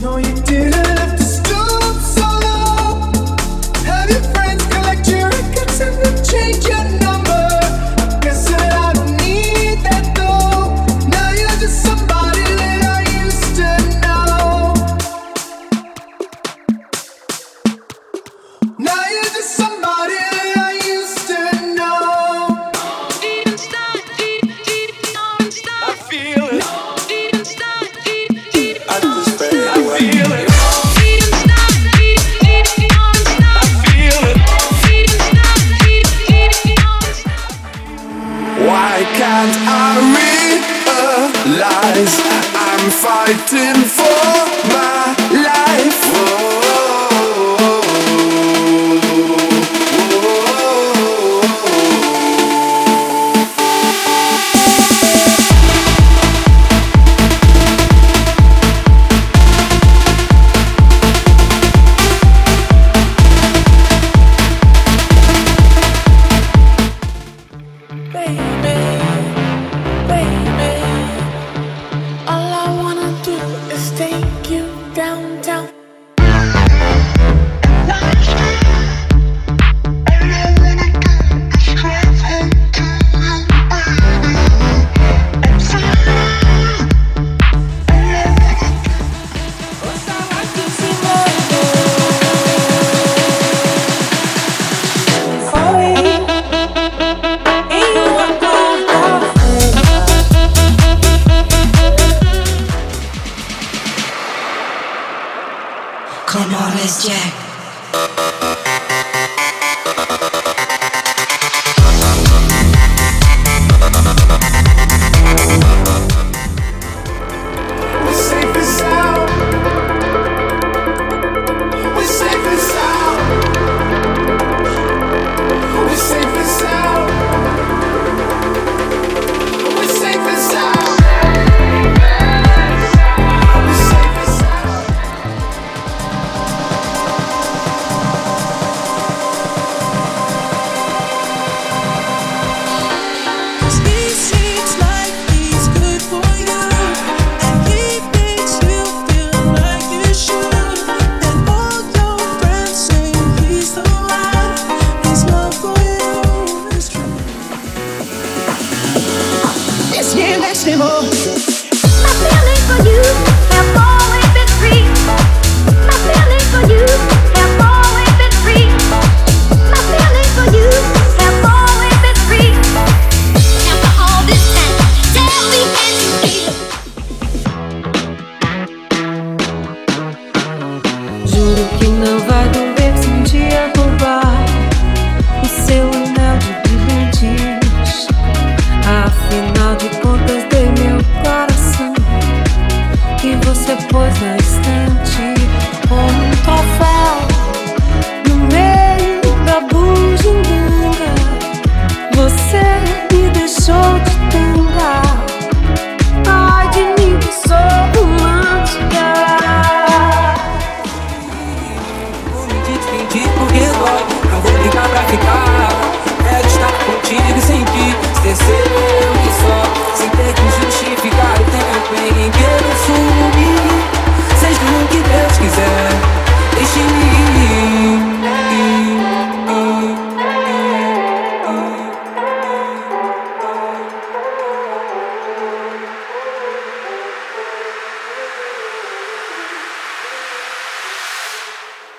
No, 0.00 0.16
you 0.16 0.34
do. 0.46 0.69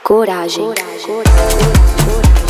coragem. 0.04 0.66
coragem. 0.66 1.06
coragem. 1.06 1.06
coragem. 1.06 2.41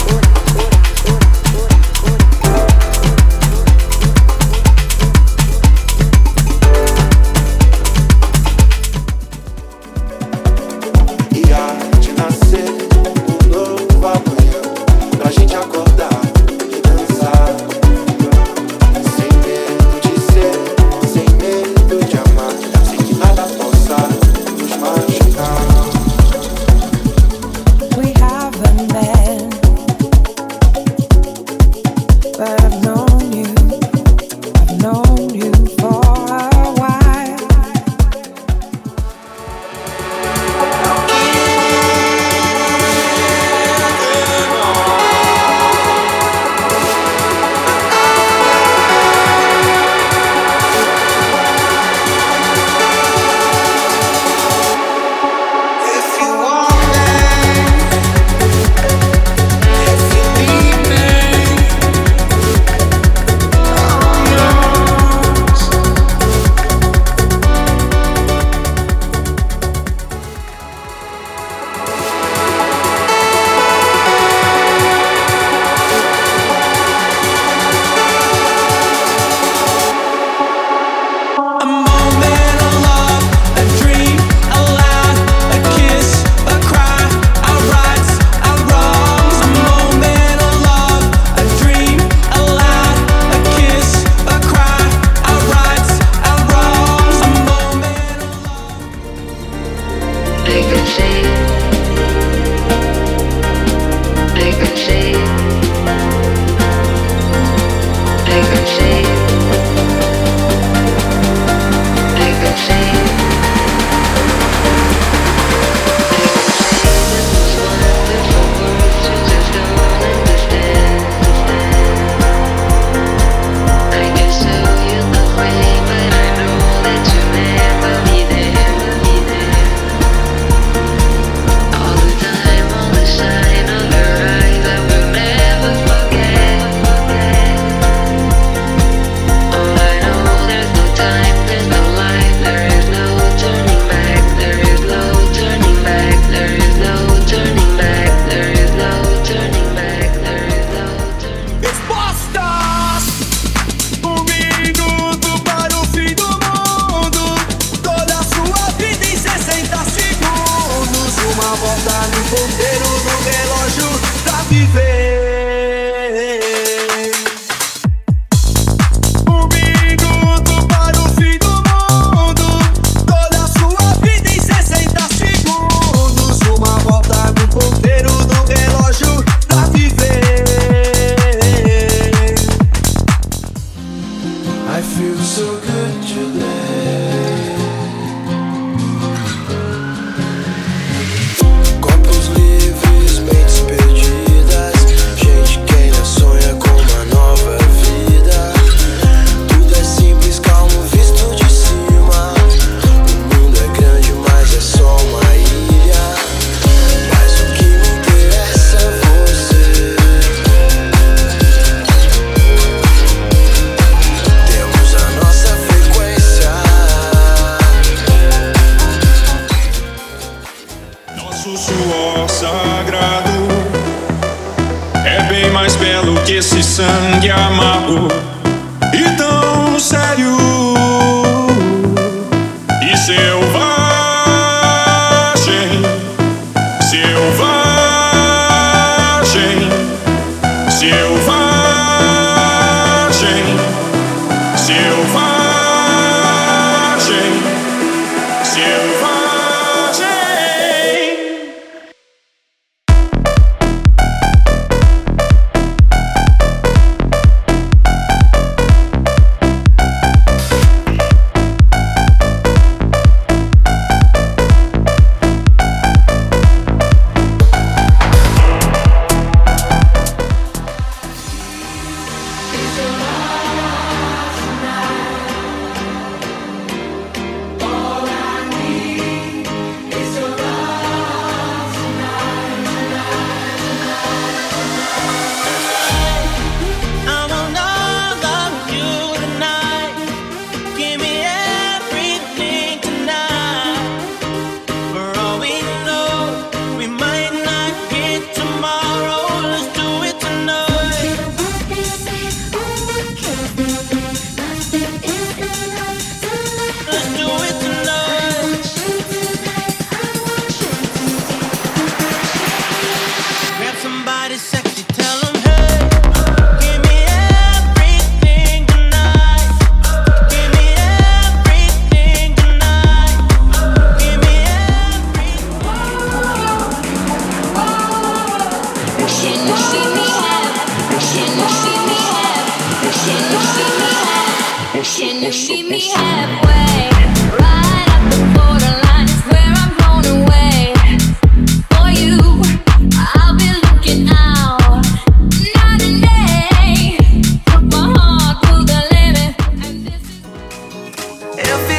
If 351.44 351.71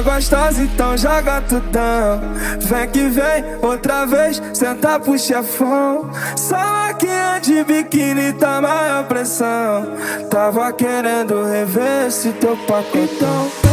gostosa, 0.00 0.62
então 0.62 0.96
joga 0.96 1.42
tudão. 1.42 2.20
Vem 2.60 2.88
que 2.88 3.08
vem, 3.08 3.44
outra 3.60 4.06
vez, 4.06 4.40
senta 4.54 4.98
pro 4.98 5.18
chefão. 5.18 6.10
Só 6.36 6.56
máquina 6.56 7.38
de 7.40 7.64
biquíni 7.64 8.32
tá 8.34 8.60
maior 8.60 9.04
pressão. 9.04 9.86
Tava 10.30 10.72
querendo 10.72 11.44
rever 11.44 12.06
esse 12.06 12.32
teu 12.32 12.56
pacotão. 12.66 13.71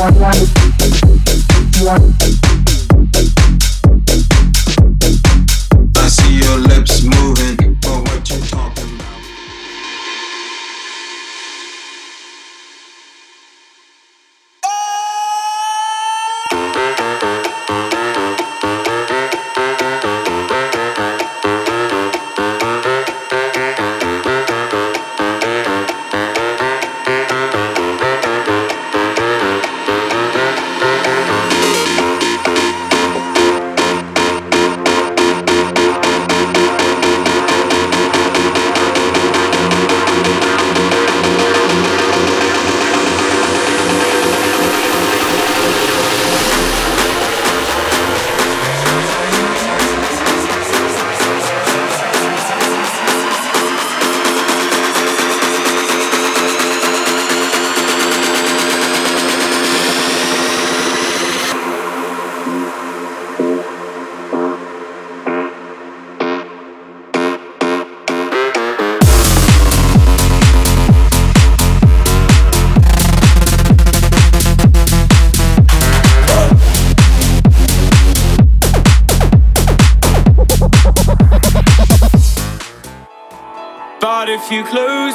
If 0.00 0.48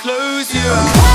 Close 0.00 0.54
your 0.54 0.72
eyes. 0.72 1.09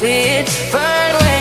it's 0.00 0.56
fine 0.70 1.37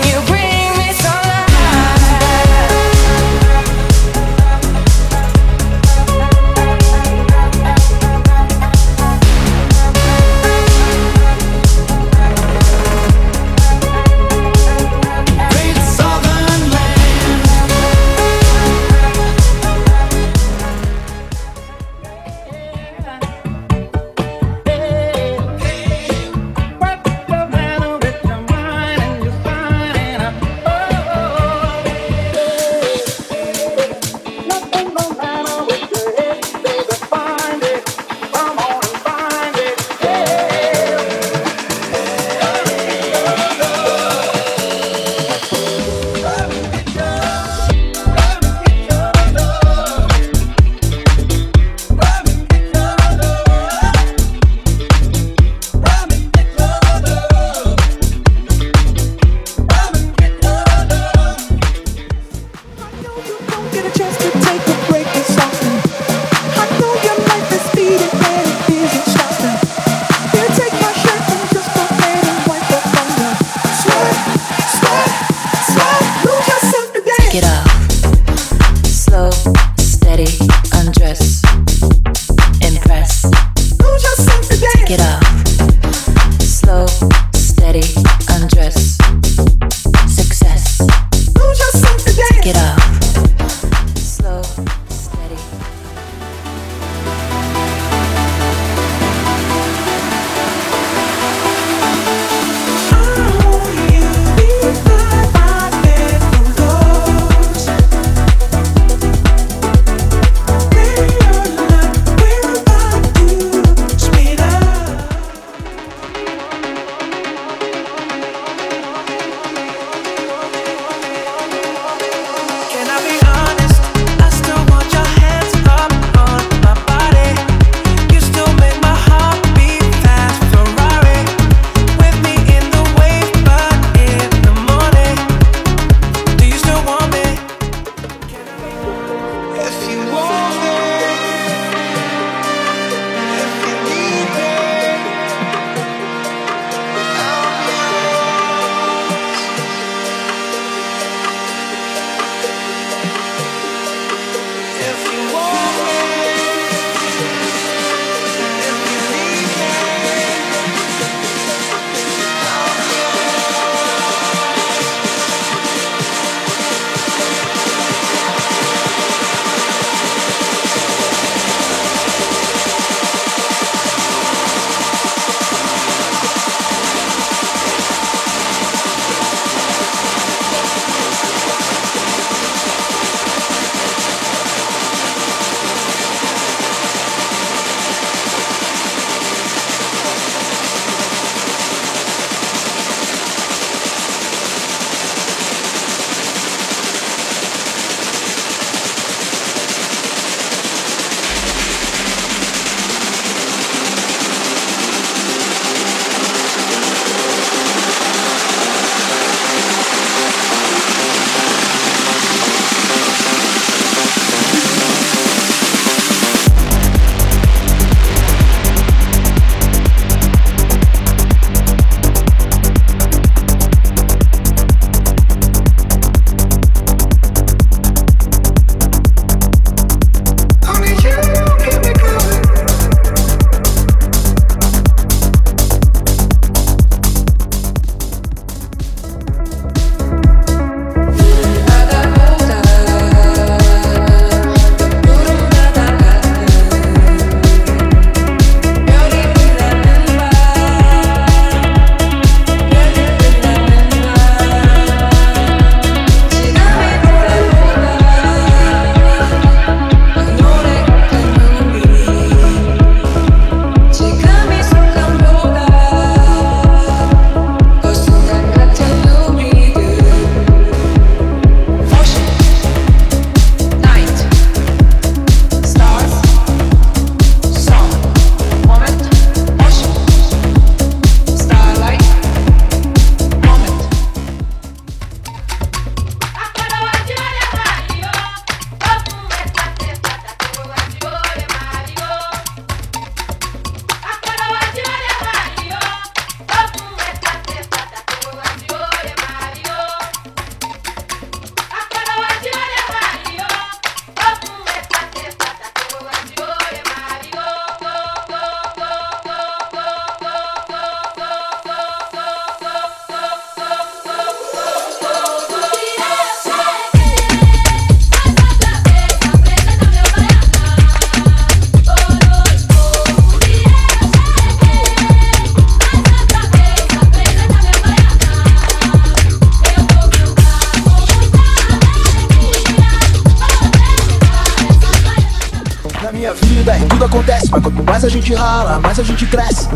bem, 336.63 336.87
tudo 336.87 337.05
acontece, 337.05 337.49
mas 337.49 337.63
quanto 337.63 337.83
mais 337.83 338.03
a 338.03 338.09
gente 338.09 338.33
rala, 338.33 338.79
mais 338.79 338.99
a 338.99 339.03
gente 339.03 339.25
cresce. 339.25 339.67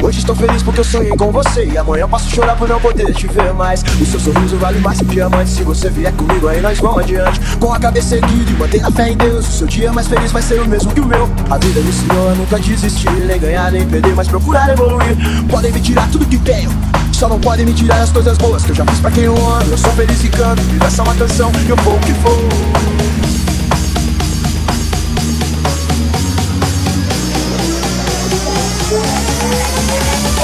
Hoje 0.00 0.20
estou 0.20 0.34
feliz 0.34 0.62
porque 0.62 0.80
eu 0.80 0.84
sonhei 0.84 1.10
com 1.16 1.32
você. 1.32 1.64
E 1.66 1.76
amanhã 1.76 2.08
posso 2.08 2.30
chorar 2.30 2.56
por 2.56 2.68
não 2.68 2.80
poder 2.80 3.12
te 3.12 3.26
ver 3.26 3.52
mais. 3.52 3.82
O 3.82 4.06
seu 4.06 4.20
sorriso 4.20 4.56
vale 4.56 4.78
mais 4.78 4.98
que 4.98 5.06
diamante. 5.06 5.50
Se 5.50 5.62
você 5.62 5.90
vier 5.90 6.12
comigo 6.12 6.46
aí 6.46 6.60
nós 6.60 6.78
vamos 6.78 6.98
adiante. 6.98 7.40
Com 7.58 7.72
a 7.72 7.80
cabeça 7.80 8.16
erguida 8.16 8.50
e 8.50 8.54
manter 8.54 8.84
a 8.84 8.90
fé 8.90 9.10
em 9.10 9.16
Deus. 9.16 9.48
O 9.48 9.50
seu 9.50 9.66
dia 9.66 9.92
mais 9.92 10.06
feliz 10.06 10.30
vai 10.30 10.42
ser 10.42 10.60
o 10.60 10.68
mesmo 10.68 10.92
que 10.92 11.00
o 11.00 11.04
meu. 11.04 11.28
A 11.50 11.58
vida 11.58 11.80
me 11.80 11.88
ensinou 11.88 12.30
a 12.30 12.34
nunca 12.34 12.58
desistir 12.60 13.10
Nem 13.10 13.40
ganhar 13.40 13.72
nem 13.72 13.86
perder, 13.86 14.14
mas 14.14 14.28
procurar 14.28 14.68
evoluir. 14.70 15.16
Podem 15.50 15.72
me 15.72 15.80
tirar 15.80 16.08
tudo 16.10 16.26
que 16.26 16.38
tenho. 16.38 16.70
Só 17.12 17.28
não 17.28 17.40
podem 17.40 17.66
me 17.66 17.74
tirar 17.74 18.00
as 18.00 18.10
coisas 18.10 18.38
boas 18.38 18.62
que 18.62 18.70
eu 18.70 18.76
já 18.76 18.86
fiz 18.86 19.00
pra 19.00 19.10
quem 19.10 19.24
eu 19.24 19.36
amo. 19.36 19.70
Eu 19.70 19.78
sou 19.78 19.90
feliz 19.92 20.22
e 20.22 20.28
canto, 20.28 20.62
essa 20.86 21.02
é 21.02 21.04
uma 21.04 21.14
canção. 21.16 21.50
E 21.66 21.68
eu 21.68 21.76
vou 21.76 21.96
o 21.96 23.07
que 29.88 29.94
for 29.94 30.37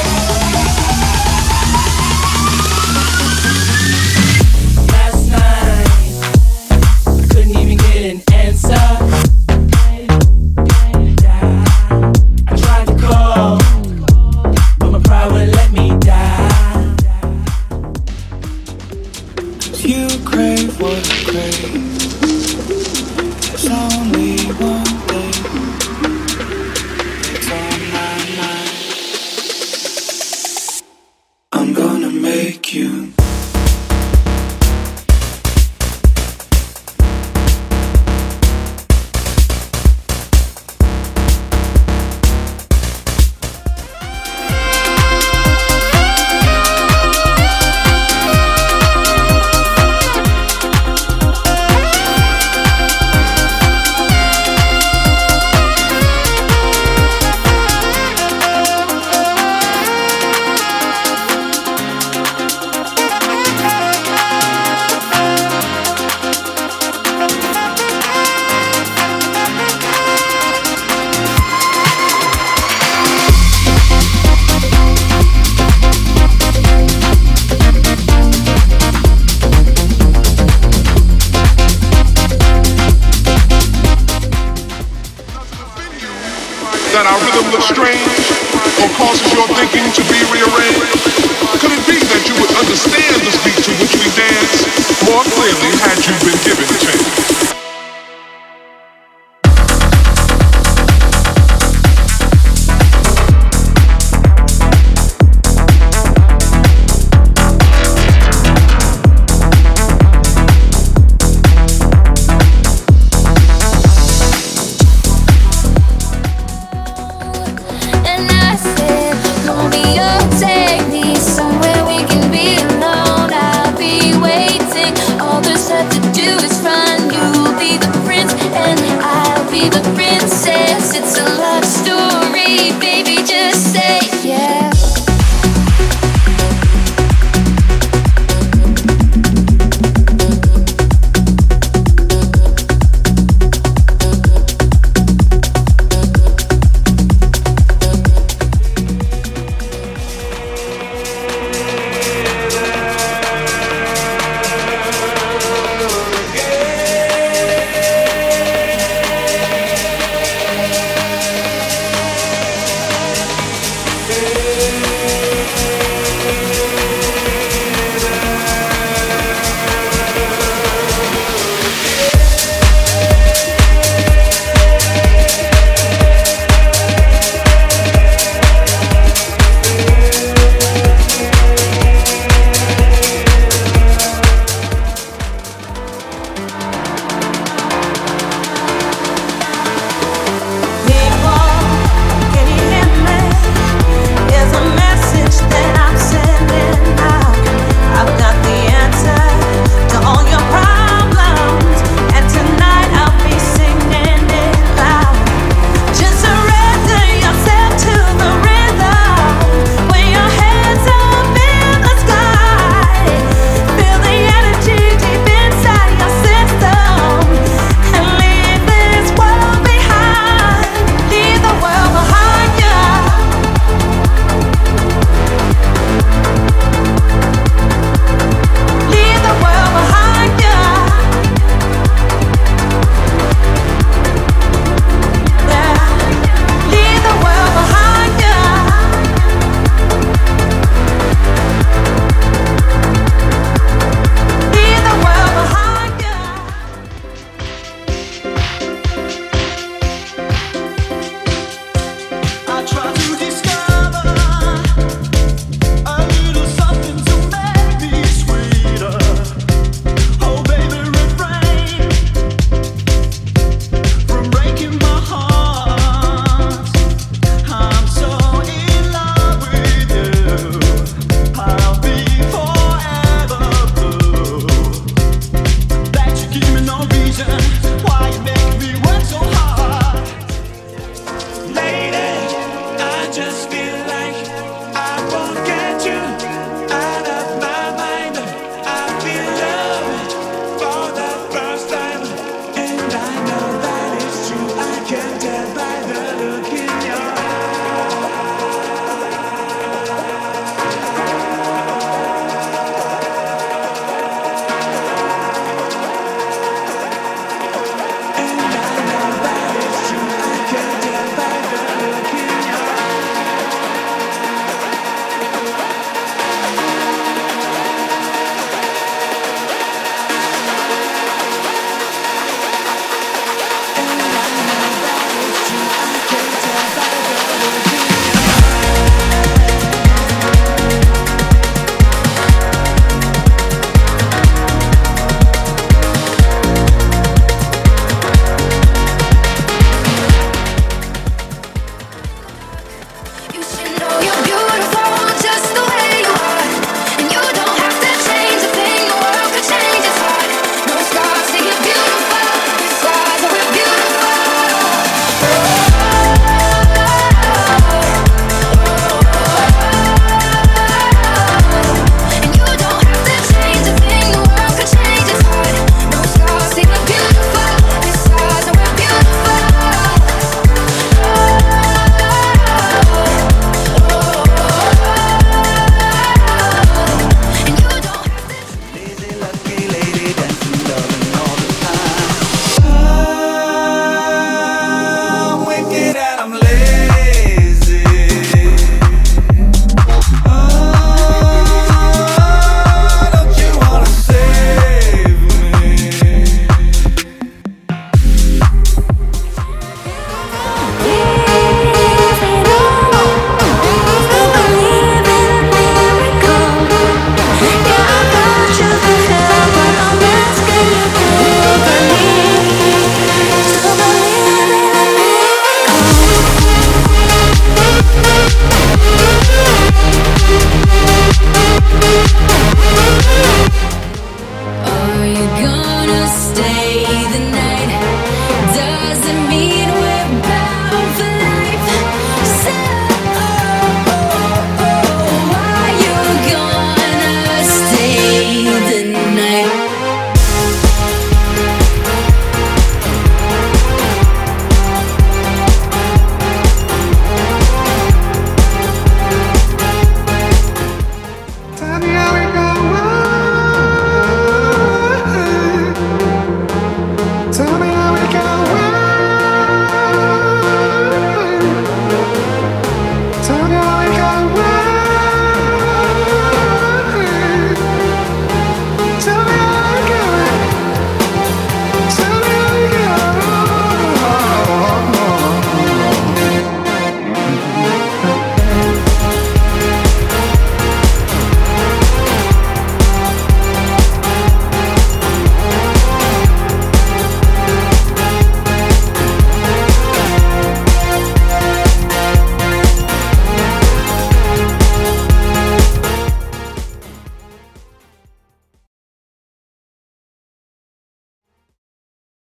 that 86.95 87.11
our 87.11 87.19
rhythm 87.27 87.51
looks 87.51 87.67
strange 87.75 88.23
or 88.55 88.89
causes 88.95 89.27
your 89.35 89.51
thinking 89.59 89.83
to 89.99 90.03
be 90.07 90.21
rearranged? 90.31 90.95
Could 91.59 91.75
it 91.75 91.83
be 91.91 91.99
that 91.99 92.23
you 92.23 92.39
would 92.39 92.55
understand 92.55 93.19
the 93.27 93.35
speech 93.35 93.67
to 93.67 93.75
which 93.83 93.99
we 93.99 94.07
dance 94.15 94.63
more 95.03 95.27
clearly 95.35 95.75
had 95.83 95.99
you 96.07 96.15
been 96.23 96.39
given 96.47 96.63
a 96.71 96.79
chance? 96.79 97.34